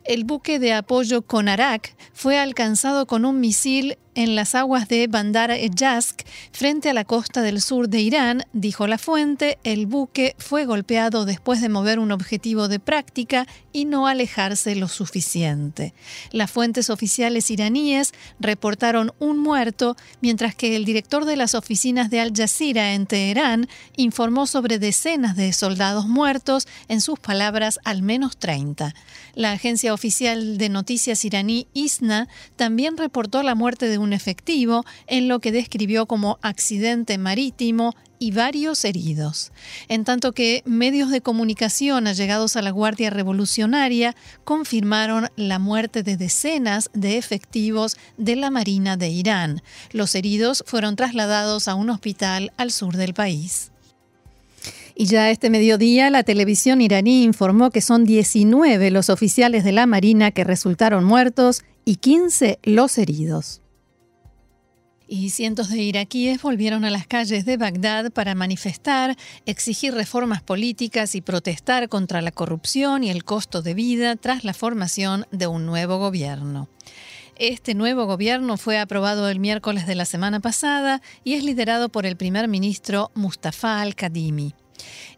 El 0.06 0.24
buque 0.24 0.60
de 0.60 0.74
apoyo 0.74 1.22
Konarak 1.22 1.96
fue 2.14 2.38
alcanzado 2.38 3.06
con 3.08 3.26
un 3.26 3.40
misil 3.40 3.98
en 4.16 4.36
las 4.36 4.56
aguas 4.56 4.88
de 4.88 5.08
Bandar 5.08 5.52
Ejask, 5.52 6.22
frente 6.52 6.90
a 6.90 6.94
la 6.94 7.06
costa 7.06 7.42
del 7.42 7.62
sur 7.62 7.90
de 7.90 8.02
Irán, 8.02 8.44
dijo 8.54 8.88
la 8.88 8.98
fuente, 8.98 9.58
el 9.64 9.86
buque 9.86 10.36
fue 10.38 10.66
golpeado 10.66 11.26
después 11.26 11.62
de 11.62 11.70
mover 11.70 12.00
un 12.00 12.12
objetivo 12.12 12.68
de 12.68 12.80
práctica 12.80 13.48
y 13.72 13.86
no 13.86 14.08
alejarse 14.08 14.76
lo 14.76 14.88
suficiente. 14.88 15.94
Las 16.32 16.52
fuentes 16.52 16.90
oficiales 16.90 17.50
iraníes 17.50 18.14
reportaron 18.40 19.12
un 19.20 19.40
muerto, 19.40 19.96
mientras 20.22 20.56
que 20.56 20.76
el 20.76 20.86
director 20.86 21.26
de 21.26 21.36
las 21.36 21.56
oficinas 21.56 22.10
de 22.10 22.20
Al 22.20 22.34
Jazeera 22.36 22.94
en 22.94 23.08
Teherán 23.08 23.68
informó 23.96 24.48
sobre 24.48 24.80
decenas 24.80 25.36
de 25.36 25.54
soldados 25.54 26.08
muertos, 26.08 26.68
en 26.88 27.02
sus 27.02 27.20
palabras 27.20 27.80
al 27.84 28.02
menos 28.02 28.38
30. 28.38 28.94
La 29.36 29.52
agencia 29.52 29.94
oficial 29.94 30.58
de 30.58 30.70
noticias 30.70 31.26
iraní 31.26 31.68
ISNA 31.74 32.28
también 32.56 32.98
reportó 32.98 33.42
la 33.42 33.56
muerte 33.56 33.88
de 33.88 33.98
un 34.04 34.14
efectivo 34.14 34.86
en 35.08 35.28
lo 35.28 35.40
que 35.40 35.52
describió 35.52 36.06
como 36.06 36.38
accidente 36.42 37.18
marítimo 37.18 37.96
y 38.20 38.32
varios 38.32 38.86
heridos, 38.86 39.52
en 39.90 40.06
tanto 40.06 40.32
que 40.32 40.64
medios 40.66 41.10
de 41.10 41.20
comunicación 41.20 42.08
allegados 42.08 42.56
a 42.56 42.62
la 42.62 42.72
Guardia 42.72 43.10
Revolucionaria 43.10 44.16
confirmaron 44.46 45.28
la 45.36 45.60
muerte 45.60 46.04
de 46.04 46.16
decenas 46.16 46.90
de 46.94 47.18
efectivos 47.18 47.98
de 48.18 48.38
la 48.38 48.50
Marina 48.50 48.96
de 48.96 49.10
Irán. 49.10 49.62
Los 49.92 50.16
heridos 50.16 50.64
fueron 50.66 50.96
trasladados 50.96 51.68
a 51.68 51.76
un 51.76 51.90
hospital 51.90 52.54
al 52.56 52.72
sur 52.72 52.96
del 52.96 53.14
país. 53.14 53.74
Y 54.96 55.06
ya 55.06 55.32
este 55.32 55.50
mediodía 55.50 56.10
la 56.10 56.24
televisión 56.24 56.80
iraní 56.80 57.24
informó 57.24 57.72
que 57.72 57.82
son 57.82 58.06
19 58.06 58.92
los 58.92 59.10
oficiales 59.10 59.64
de 59.64 59.72
la 59.72 59.86
Marina 59.86 60.32
que 60.32 60.44
resultaron 60.44 61.04
muertos 61.04 61.64
y 61.84 61.96
15 61.96 62.60
los 62.64 62.98
heridos. 62.98 63.63
Y 65.08 65.30
cientos 65.32 65.70
de 65.70 65.82
iraquíes 65.82 66.42
volvieron 66.42 66.86
a 66.86 66.90
las 66.90 67.08
calles 67.08 67.46
de 67.46 67.58
Bagdad 67.58 68.12
para 68.12 68.36
manifestar, 68.36 69.18
exigir 69.46 69.94
reformas 69.94 70.42
políticas 70.42 71.16
y 71.16 71.22
protestar 71.22 71.90
contra 71.90 72.22
la 72.22 72.32
corrupción 72.32 73.04
y 73.04 73.10
el 73.10 73.24
costo 73.24 73.62
de 73.62 73.74
vida 73.74 74.16
tras 74.16 74.44
la 74.44 74.54
formación 74.54 75.26
de 75.32 75.48
un 75.48 75.66
nuevo 75.66 75.98
gobierno. 75.98 76.70
Este 77.36 77.74
nuevo 77.74 78.06
gobierno 78.06 78.58
fue 78.58 78.80
aprobado 78.80 79.28
el 79.28 79.40
miércoles 79.40 79.88
de 79.88 79.96
la 79.96 80.06
semana 80.06 80.40
pasada 80.40 81.02
y 81.24 81.34
es 81.34 81.44
liderado 81.44 81.90
por 81.90 82.06
el 82.06 82.16
primer 82.16 82.48
ministro 82.48 83.12
Mustafa 83.16 83.82
al-Kadimi. 83.82 84.54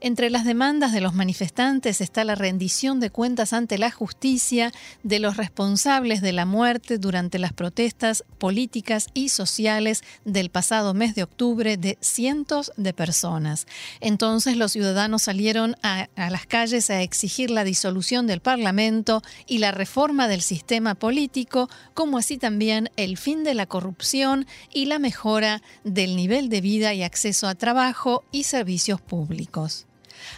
Entre 0.02 0.30
las 0.30 0.46
demandas 0.46 0.92
de 0.92 1.02
los 1.02 1.14
manifestantes 1.14 2.02
está 2.02 2.24
la 2.24 2.36
rendición 2.36 3.00
de 3.00 3.10
cuentas 3.10 3.54
ante 3.54 3.78
la 3.78 3.92
justicia 3.92 4.72
de 5.04 5.20
los 5.20 5.38
responsables 5.38 6.22
de 6.22 6.34
la 6.34 6.46
muerte 6.46 6.98
durante 6.98 7.40
las 7.40 7.54
protestas 7.54 8.24
políticas 8.38 9.08
y 9.14 9.30
sociales 9.30 10.04
del 10.26 10.50
pasado 10.50 10.94
mes 10.94 11.16
de 11.16 11.24
octubre 11.24 11.78
de 11.78 11.98
cientos 12.02 12.72
de 12.78 12.94
personas. 12.94 13.68
Entonces 14.02 14.58
los 14.58 14.72
ciudadanos 14.72 15.24
salieron 15.24 15.76
a, 15.82 16.08
las 16.16 16.46
calles 16.46 16.90
a 16.90 17.02
exigir 17.02 17.50
la 17.50 17.64
disolución 17.64 18.28
del 18.28 18.42
Parlamento 18.42 19.22
y 19.48 19.60
la 19.60 19.72
reforma 19.72 20.28
del 20.28 20.42
sistema 20.42 20.96
político, 20.96 21.70
como 21.94 22.18
así 22.18 22.38
también 22.38 22.90
el 22.98 23.18
fin 23.18 23.44
de 23.44 23.54
la 23.54 23.66
corrupción 23.66 24.46
y 24.74 24.86
la 24.86 25.00
mejora 25.00 25.62
del 25.84 26.16
nivel 26.16 26.50
de 26.50 26.62
vida 26.62 26.94
y 26.94 27.04
acceso 27.04 27.48
a 27.48 27.56
trabajo 27.56 28.24
y 28.32 28.44
servicios 28.44 29.02
públicos. 29.02 29.55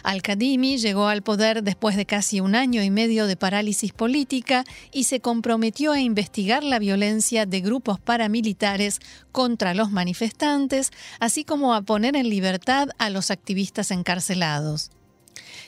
Al-Kadimi 0.02 0.78
llegó 0.78 1.06
al 1.06 1.22
poder 1.22 1.62
después 1.62 1.96
de 1.96 2.06
casi 2.06 2.40
un 2.40 2.54
año 2.54 2.82
y 2.82 2.90
medio 2.90 3.26
de 3.26 3.36
parálisis 3.36 3.92
política 3.92 4.64
y 4.92 5.04
se 5.04 5.20
comprometió 5.20 5.92
a 5.92 6.00
investigar 6.00 6.62
la 6.62 6.78
violencia 6.78 7.46
de 7.46 7.60
grupos 7.60 8.00
paramilitares 8.00 9.00
contra 9.32 9.74
los 9.74 9.90
manifestantes, 9.90 10.90
así 11.20 11.44
como 11.44 11.74
a 11.74 11.82
poner 11.82 12.16
en 12.16 12.28
libertad 12.28 12.88
a 12.98 13.10
los 13.10 13.30
activistas 13.30 13.90
encarcelados. 13.90 14.90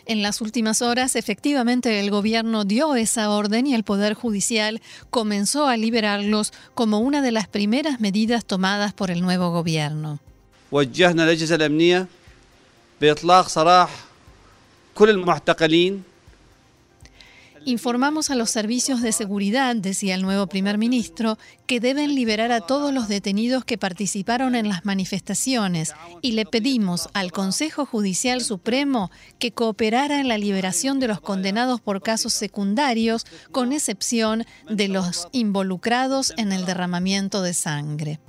En 0.06 0.22
las 0.22 0.40
últimas 0.40 0.82
horas, 0.82 1.14
efectivamente, 1.14 2.00
el 2.00 2.10
gobierno 2.10 2.64
dio 2.64 2.94
esa 2.96 3.30
orden 3.30 3.66
y 3.66 3.74
el 3.74 3.84
Poder 3.84 4.14
Judicial 4.14 4.80
comenzó 5.10 5.66
a 5.66 5.76
liberarlos 5.76 6.52
como 6.74 7.00
una 7.00 7.22
de 7.22 7.32
las 7.32 7.48
primeras 7.48 8.00
medidas 8.00 8.44
tomadas 8.44 8.92
por 8.92 9.10
el 9.10 9.20
nuevo 9.20 9.50
gobierno. 9.50 10.18
Informamos 17.64 18.30
a 18.30 18.34
los 18.34 18.50
servicios 18.50 19.00
de 19.00 19.12
seguridad, 19.12 19.74
decía 19.74 20.14
el 20.14 20.20
nuevo 20.20 20.46
primer 20.48 20.76
ministro, 20.76 21.38
que 21.66 21.80
deben 21.80 22.14
liberar 22.14 22.52
a 22.52 22.60
todos 22.60 22.92
los 22.92 23.08
detenidos 23.08 23.64
que 23.64 23.78
participaron 23.78 24.54
en 24.54 24.68
las 24.68 24.84
manifestaciones 24.84 25.94
y 26.20 26.32
le 26.32 26.44
pedimos 26.44 27.08
al 27.14 27.32
Consejo 27.32 27.86
Judicial 27.86 28.42
Supremo 28.42 29.10
que 29.38 29.52
cooperara 29.52 30.20
en 30.20 30.28
la 30.28 30.36
liberación 30.36 31.00
de 31.00 31.08
los 31.08 31.22
condenados 31.22 31.80
por 31.80 32.02
casos 32.02 32.34
secundarios, 32.34 33.24
con 33.50 33.72
excepción 33.72 34.44
de 34.68 34.88
los 34.88 35.28
involucrados 35.32 36.34
en 36.36 36.52
el 36.52 36.66
derramamiento 36.66 37.40
de 37.40 37.54
sangre. 37.54 38.20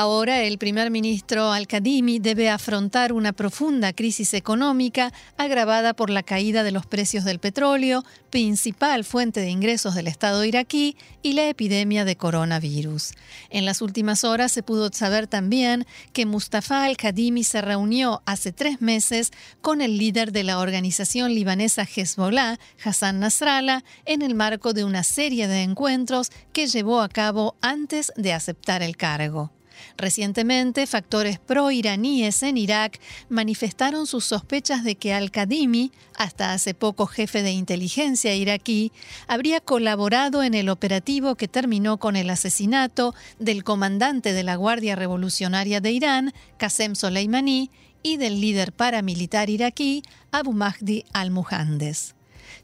Ahora 0.00 0.42
el 0.44 0.58
primer 0.58 0.92
ministro 0.92 1.50
Al-Kadimi 1.50 2.20
debe 2.20 2.50
afrontar 2.50 3.12
una 3.12 3.32
profunda 3.32 3.92
crisis 3.92 4.32
económica 4.32 5.12
agravada 5.36 5.92
por 5.92 6.08
la 6.08 6.22
caída 6.22 6.62
de 6.62 6.70
los 6.70 6.86
precios 6.86 7.24
del 7.24 7.40
petróleo, 7.40 8.04
principal 8.30 9.02
fuente 9.02 9.40
de 9.40 9.50
ingresos 9.50 9.96
del 9.96 10.06
Estado 10.06 10.44
iraquí, 10.44 10.96
y 11.20 11.32
la 11.32 11.48
epidemia 11.48 12.04
de 12.04 12.14
coronavirus. 12.14 13.10
En 13.50 13.64
las 13.64 13.82
últimas 13.82 14.22
horas 14.22 14.52
se 14.52 14.62
pudo 14.62 14.88
saber 14.92 15.26
también 15.26 15.84
que 16.12 16.26
Mustafa 16.26 16.84
Al-Kadimi 16.84 17.42
se 17.42 17.60
reunió 17.60 18.22
hace 18.24 18.52
tres 18.52 18.80
meses 18.80 19.32
con 19.62 19.80
el 19.80 19.98
líder 19.98 20.30
de 20.30 20.44
la 20.44 20.60
organización 20.60 21.34
libanesa 21.34 21.82
Hezbollah, 21.82 22.60
Hassan 22.84 23.18
Nasrallah, 23.18 23.82
en 24.04 24.22
el 24.22 24.36
marco 24.36 24.74
de 24.74 24.84
una 24.84 25.02
serie 25.02 25.48
de 25.48 25.62
encuentros 25.62 26.30
que 26.52 26.68
llevó 26.68 27.00
a 27.00 27.08
cabo 27.08 27.56
antes 27.62 28.12
de 28.14 28.32
aceptar 28.32 28.84
el 28.84 28.96
cargo. 28.96 29.57
Recientemente, 29.96 30.86
factores 30.86 31.38
pro-iraníes 31.38 32.42
en 32.42 32.56
Irak 32.56 33.00
manifestaron 33.28 34.06
sus 34.06 34.24
sospechas 34.24 34.84
de 34.84 34.96
que 34.96 35.14
al-Kadimi, 35.14 35.92
hasta 36.16 36.52
hace 36.52 36.74
poco 36.74 37.06
jefe 37.06 37.42
de 37.42 37.52
inteligencia 37.52 38.34
iraquí, 38.34 38.92
habría 39.26 39.60
colaborado 39.60 40.42
en 40.42 40.54
el 40.54 40.68
operativo 40.68 41.34
que 41.34 41.48
terminó 41.48 41.98
con 41.98 42.16
el 42.16 42.30
asesinato 42.30 43.14
del 43.38 43.64
comandante 43.64 44.32
de 44.32 44.42
la 44.42 44.56
Guardia 44.56 44.96
Revolucionaria 44.96 45.80
de 45.80 45.92
Irán, 45.92 46.34
Qasem 46.58 46.94
Soleimani, 46.94 47.70
y 48.02 48.16
del 48.16 48.40
líder 48.40 48.72
paramilitar 48.72 49.50
iraquí, 49.50 50.02
Abu 50.30 50.52
Mahdi 50.52 51.04
al-Muhandes. 51.12 52.17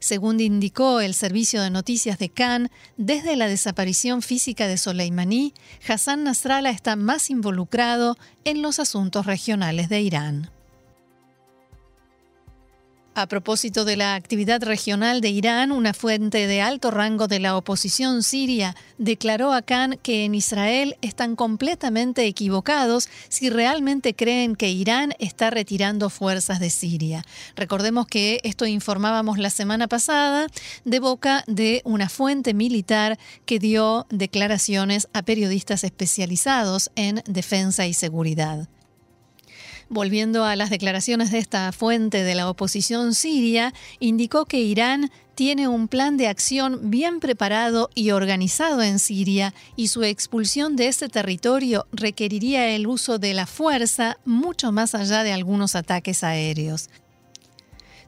Según 0.05 0.39
indicó 0.39 1.01
el 1.01 1.15
servicio 1.15 1.63
de 1.63 1.71
noticias 1.71 2.19
de 2.19 2.29
Cannes, 2.29 2.69
desde 2.95 3.35
la 3.35 3.47
desaparición 3.47 4.21
física 4.21 4.67
de 4.67 4.77
Soleimani, 4.77 5.55
Hassan 5.87 6.25
Nasrallah 6.25 6.69
está 6.69 6.95
más 6.95 7.31
involucrado 7.31 8.15
en 8.43 8.61
los 8.61 8.77
asuntos 8.77 9.25
regionales 9.25 9.89
de 9.89 10.01
Irán. 10.01 10.54
A 13.17 13.27
propósito 13.27 13.85
de 13.85 13.95
la 13.95 14.15
actividad 14.15 14.61
regional 14.61 15.21
de 15.21 15.29
Irán, 15.29 15.71
una 15.71 15.93
fuente 15.93 16.47
de 16.47 16.61
alto 16.61 16.91
rango 16.91 17.29
de 17.29 17.39
la 17.39 17.55
oposición 17.55 18.23
siria 18.23 18.75
declaró 18.97 19.53
a 19.53 19.61
Khan 19.61 19.97
que 20.03 20.25
en 20.25 20.35
Israel 20.35 20.97
están 21.01 21.37
completamente 21.37 22.25
equivocados 22.25 23.07
si 23.29 23.49
realmente 23.49 24.15
creen 24.15 24.57
que 24.57 24.69
Irán 24.69 25.13
está 25.17 25.49
retirando 25.49 26.09
fuerzas 26.09 26.59
de 26.59 26.69
Siria. 26.69 27.23
Recordemos 27.55 28.05
que 28.05 28.41
esto 28.43 28.65
informábamos 28.65 29.37
la 29.37 29.49
semana 29.49 29.87
pasada 29.87 30.47
de 30.83 30.99
boca 30.99 31.45
de 31.47 31.81
una 31.85 32.09
fuente 32.09 32.53
militar 32.53 33.17
que 33.45 33.59
dio 33.59 34.07
declaraciones 34.09 35.07
a 35.13 35.21
periodistas 35.21 35.85
especializados 35.85 36.91
en 36.97 37.23
defensa 37.25 37.87
y 37.87 37.93
seguridad. 37.93 38.67
Volviendo 39.89 40.45
a 40.45 40.55
las 40.55 40.69
declaraciones 40.69 41.31
de 41.31 41.37
esta 41.37 41.71
fuente 41.71 42.23
de 42.23 42.35
la 42.35 42.49
oposición 42.49 43.13
siria, 43.13 43.73
indicó 43.99 44.45
que 44.45 44.59
Irán 44.59 45.11
tiene 45.35 45.67
un 45.67 45.87
plan 45.87 46.17
de 46.17 46.27
acción 46.27 46.89
bien 46.89 47.19
preparado 47.19 47.89
y 47.93 48.11
organizado 48.11 48.81
en 48.81 48.99
Siria 48.99 49.53
y 49.75 49.89
su 49.89 50.03
expulsión 50.03 50.75
de 50.75 50.87
ese 50.87 51.09
territorio 51.09 51.85
requeriría 51.91 52.69
el 52.69 52.87
uso 52.87 53.19
de 53.19 53.33
la 53.33 53.45
fuerza 53.45 54.17
mucho 54.25 54.71
más 54.71 54.95
allá 54.95 55.23
de 55.23 55.33
algunos 55.33 55.75
ataques 55.75 56.23
aéreos. 56.23 56.89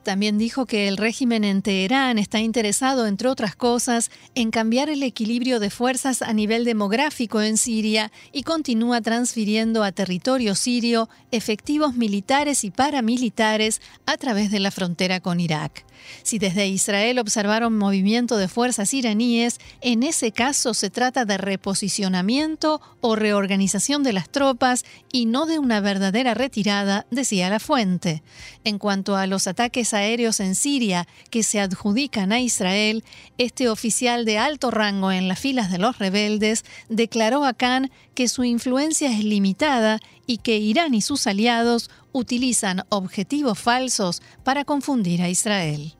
También 0.07 0.37
dijo 0.37 0.65
que 0.65 0.87
el 0.87 0.95
régimen 0.95 1.43
en 1.43 1.61
Teherán 1.61 2.17
está 2.17 2.39
interesado, 2.39 3.07
entre 3.07 3.27
otras 3.27 3.57
cosas, 3.57 4.09
en 4.35 4.51
cambiar 4.51 4.89
el 4.89 5.03
equilibrio 5.03 5.59
de 5.59 5.69
fuerzas 5.69 6.21
a 6.21 6.31
nivel 6.31 6.63
demográfico 6.63 7.41
en 7.41 7.57
Siria 7.57 8.09
y 8.31 8.43
continúa 8.43 9.01
transfiriendo 9.01 9.83
a 9.83 9.91
territorio 9.91 10.55
sirio 10.55 11.09
efectivos 11.31 11.95
militares 11.95 12.63
y 12.63 12.71
paramilitares 12.71 13.81
a 14.05 14.15
través 14.15 14.49
de 14.49 14.61
la 14.61 14.71
frontera 14.71 15.19
con 15.19 15.41
Irak. 15.41 15.86
Si 16.23 16.39
desde 16.39 16.67
Israel 16.67 17.19
observaron 17.19 17.77
movimiento 17.77 18.37
de 18.37 18.47
fuerzas 18.47 18.93
iraníes, 18.93 19.59
en 19.81 20.03
ese 20.03 20.31
caso 20.31 20.73
se 20.73 20.89
trata 20.89 21.25
de 21.25 21.37
reposicionamiento 21.37 22.81
o 23.01 23.15
reorganización 23.15 24.03
de 24.03 24.13
las 24.13 24.29
tropas 24.29 24.85
y 25.11 25.25
no 25.25 25.45
de 25.45 25.59
una 25.59 25.79
verdadera 25.79 26.33
retirada, 26.33 27.05
decía 27.11 27.49
la 27.49 27.59
fuente. 27.59 28.23
En 28.63 28.79
cuanto 28.79 29.15
a 29.15 29.27
los 29.27 29.47
ataques 29.47 29.93
aéreos 29.93 30.39
en 30.39 30.55
Siria 30.55 31.07
que 31.29 31.43
se 31.43 31.59
adjudican 31.59 32.31
a 32.31 32.39
Israel, 32.39 33.03
este 33.37 33.69
oficial 33.69 34.25
de 34.25 34.37
alto 34.37 34.71
rango 34.71 35.11
en 35.11 35.27
las 35.27 35.39
filas 35.39 35.71
de 35.71 35.77
los 35.77 35.97
rebeldes 35.97 36.65
declaró 36.89 37.45
a 37.45 37.53
Khan 37.53 37.91
que 38.13 38.27
su 38.27 38.43
influencia 38.43 39.11
es 39.11 39.23
limitada 39.23 39.99
y 40.27 40.37
que 40.37 40.57
Irán 40.57 40.93
y 40.93 41.01
sus 41.01 41.25
aliados 41.25 41.89
utilizan 42.11 42.83
objetivos 42.89 43.57
falsos 43.57 44.21
para 44.43 44.65
confundir 44.65 45.21
a 45.21 45.29
Israel. 45.29 45.93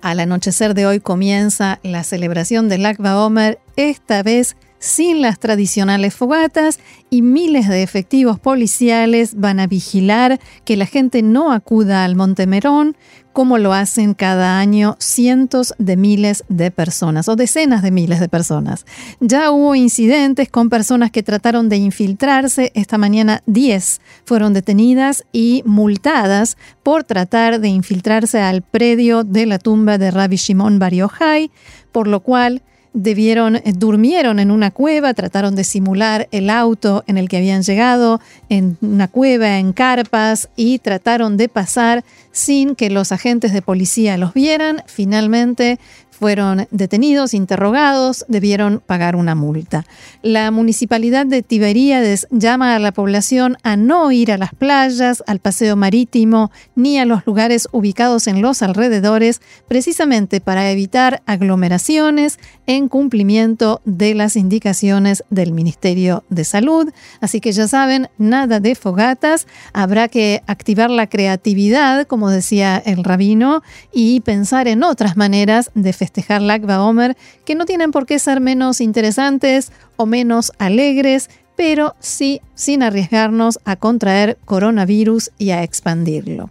Al 0.00 0.18
anochecer 0.18 0.74
de 0.74 0.84
hoy 0.84 0.98
comienza 0.98 1.78
la 1.84 2.02
celebración 2.02 2.68
del 2.68 2.84
Akba 2.86 3.24
Omer, 3.24 3.60
esta 3.76 4.24
vez 4.24 4.56
sin 4.80 5.22
las 5.22 5.38
tradicionales 5.38 6.12
fogatas 6.12 6.80
y 7.08 7.22
miles 7.22 7.68
de 7.68 7.84
efectivos 7.84 8.40
policiales 8.40 9.36
van 9.38 9.60
a 9.60 9.68
vigilar 9.68 10.40
que 10.64 10.76
la 10.76 10.86
gente 10.86 11.22
no 11.22 11.52
acuda 11.52 12.04
al 12.04 12.16
Monte 12.16 12.48
Merón, 12.48 12.96
como 13.32 13.58
lo 13.58 13.72
hacen 13.72 14.14
cada 14.14 14.58
año 14.58 14.96
cientos 14.98 15.74
de 15.78 15.96
miles 15.96 16.44
de 16.48 16.70
personas 16.70 17.28
o 17.28 17.36
decenas 17.36 17.82
de 17.82 17.90
miles 17.90 18.20
de 18.20 18.28
personas. 18.28 18.86
Ya 19.20 19.50
hubo 19.50 19.74
incidentes 19.74 20.48
con 20.48 20.70
personas 20.70 21.10
que 21.10 21.22
trataron 21.22 21.68
de 21.68 21.76
infiltrarse. 21.76 22.72
Esta 22.74 22.98
mañana 22.98 23.42
10 23.46 24.00
fueron 24.24 24.52
detenidas 24.52 25.24
y 25.32 25.62
multadas 25.66 26.56
por 26.82 27.04
tratar 27.04 27.60
de 27.60 27.68
infiltrarse 27.68 28.40
al 28.40 28.62
predio 28.62 29.24
de 29.24 29.46
la 29.46 29.58
tumba 29.58 29.98
de 29.98 30.10
Rabbi 30.10 30.36
Shimon 30.36 30.78
Bar 30.78 30.94
Yochai, 30.94 31.50
por 31.92 32.08
lo 32.08 32.20
cual 32.20 32.62
debieron, 32.94 33.56
eh, 33.56 33.72
durmieron 33.74 34.38
en 34.38 34.50
una 34.50 34.70
cueva, 34.70 35.14
trataron 35.14 35.54
de 35.54 35.64
simular 35.64 36.28
el 36.30 36.50
auto 36.50 37.04
en 37.06 37.18
el 37.18 37.28
que 37.28 37.38
habían 37.38 37.62
llegado, 37.62 38.20
en 38.48 38.76
una 38.80 39.08
cueva, 39.08 39.58
en 39.58 39.72
carpas, 39.72 40.48
y 40.56 40.78
trataron 40.78 41.36
de 41.36 41.48
pasar 41.48 42.04
sin 42.32 42.74
que 42.74 42.90
los 42.90 43.12
agentes 43.12 43.52
de 43.52 43.62
policía 43.62 44.16
los 44.16 44.34
vieran. 44.34 44.82
Finalmente 44.86 45.78
fueron 46.22 46.68
detenidos, 46.70 47.34
interrogados, 47.34 48.24
debieron 48.28 48.78
pagar 48.78 49.16
una 49.16 49.34
multa. 49.34 49.84
La 50.22 50.52
municipalidad 50.52 51.26
de 51.26 51.42
Tiberíades 51.42 52.28
llama 52.30 52.76
a 52.76 52.78
la 52.78 52.92
población 52.92 53.56
a 53.64 53.74
no 53.74 54.12
ir 54.12 54.30
a 54.30 54.38
las 54.38 54.54
playas, 54.54 55.24
al 55.26 55.40
paseo 55.40 55.74
marítimo, 55.74 56.52
ni 56.76 57.00
a 57.00 57.06
los 57.06 57.26
lugares 57.26 57.66
ubicados 57.72 58.28
en 58.28 58.40
los 58.40 58.62
alrededores, 58.62 59.40
precisamente 59.66 60.40
para 60.40 60.70
evitar 60.70 61.22
aglomeraciones 61.26 62.38
en 62.68 62.86
cumplimiento 62.86 63.80
de 63.84 64.14
las 64.14 64.36
indicaciones 64.36 65.24
del 65.28 65.50
Ministerio 65.50 66.22
de 66.28 66.44
Salud. 66.44 66.88
Así 67.20 67.40
que 67.40 67.50
ya 67.50 67.66
saben, 67.66 68.08
nada 68.16 68.60
de 68.60 68.76
fogatas, 68.76 69.48
habrá 69.72 70.06
que 70.06 70.44
activar 70.46 70.88
la 70.88 71.08
creatividad, 71.08 72.06
como 72.06 72.30
decía 72.30 72.80
el 72.86 73.02
rabino, 73.02 73.64
y 73.92 74.20
pensar 74.20 74.68
en 74.68 74.84
otras 74.84 75.16
maneras 75.16 75.72
de 75.74 75.92
festejar 75.92 76.11
festejar 76.12 76.42
Lagba 76.42 76.84
Omer, 76.84 77.16
que 77.46 77.54
no 77.54 77.64
tienen 77.64 77.90
por 77.90 78.04
qué 78.04 78.18
ser 78.18 78.40
menos 78.40 78.82
interesantes 78.82 79.72
o 79.96 80.04
menos 80.04 80.52
alegres, 80.58 81.30
pero 81.56 81.94
sí 82.00 82.42
sin 82.54 82.82
arriesgarnos 82.82 83.58
a 83.64 83.76
contraer 83.76 84.36
coronavirus 84.44 85.30
y 85.38 85.50
a 85.50 85.62
expandirlo. 85.62 86.50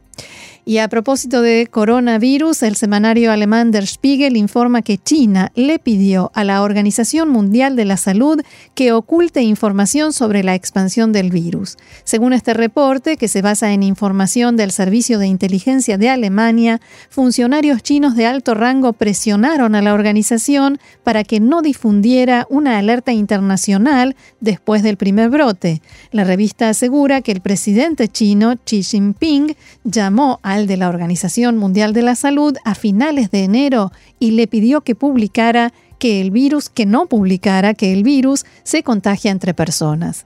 Y 0.71 0.77
a 0.77 0.88
propósito 0.88 1.41
de 1.41 1.67
coronavirus, 1.69 2.63
el 2.63 2.77
semanario 2.77 3.34
alemán 3.34 3.71
Der 3.71 3.86
Spiegel 3.86 4.38
informa 4.38 4.81
que 4.81 4.97
China 4.97 5.51
le 5.53 5.79
pidió 5.79 6.31
a 6.34 6.45
la 6.45 6.62
Organización 6.62 7.27
Mundial 7.27 7.75
de 7.75 7.84
la 7.84 7.97
Salud 7.97 8.41
que 8.73 8.93
oculte 8.93 9.41
información 9.41 10.13
sobre 10.13 10.45
la 10.45 10.55
expansión 10.55 11.12
del 11.12 11.29
virus. 11.29 11.75
Según 12.05 12.31
este 12.31 12.53
reporte, 12.53 13.17
que 13.17 13.27
se 13.27 13.41
basa 13.41 13.73
en 13.73 13.84
información 13.84 14.55
del 14.55 14.71
Servicio 14.71 15.19
de 15.19 15.27
Inteligencia 15.27 15.97
de 15.97 16.07
Alemania, 16.07 16.79
funcionarios 17.10 17.84
chinos 17.84 18.15
de 18.15 18.25
alto 18.25 18.53
rango 18.53 18.93
presionaron 18.93 19.75
a 19.75 19.81
la 19.81 19.93
organización 19.93 20.79
para 21.03 21.25
que 21.25 21.41
no 21.41 21.62
difundiera 21.62 22.47
una 22.49 22.77
alerta 22.77 23.12
internacional 23.12 24.15
después 24.39 24.84
del 24.84 24.95
primer 24.95 25.31
brote. 25.31 25.81
La 26.12 26.23
revista 26.23 26.69
asegura 26.69 27.19
que 27.19 27.34
el 27.34 27.41
presidente 27.41 28.07
chino 28.07 28.55
Xi 28.63 28.84
Jinping 28.84 29.57
llamó 29.84 30.39
al 30.43 30.61
de 30.67 30.78
la 30.78 30.89
Organización 30.89 31.58
Mundial 31.58 31.93
de 31.93 32.02
la 32.02 32.15
Salud 32.15 32.56
a 32.63 32.76
finales 32.76 33.32
de 33.32 33.43
enero 33.43 33.91
y 34.19 34.32
le 34.32 34.47
pidió 34.47 34.82
que 34.82 34.95
publicara 34.95 35.74
que 36.00 36.21
el 36.21 36.32
virus, 36.32 36.69
que 36.69 36.86
no 36.86 37.06
publicara 37.06 37.74
que 37.74 37.93
el 37.93 38.04
virus 38.04 38.45
se 38.63 38.84
contagia 38.84 39.32
entre 39.32 39.54
personas. 39.54 40.26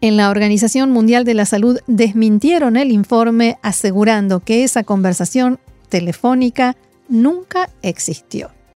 En 0.00 0.16
la 0.16 0.30
Organización 0.30 0.90
Mundial 0.90 1.24
de 1.24 1.34
la 1.34 1.46
Salud 1.46 1.78
desmintieron 1.86 2.76
el 2.76 2.90
informe 2.90 3.58
asegurando 3.62 4.40
que 4.40 4.64
esa 4.64 4.82
conversación 4.82 5.58
telefónica 5.88 6.76
nunca 7.08 7.70
existió. 7.82 8.50